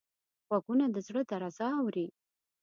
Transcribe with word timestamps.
غوږونه 0.47 0.85
د 0.93 0.97
زړه 1.07 1.21
درزا 1.31 1.67
اوري 1.81 2.07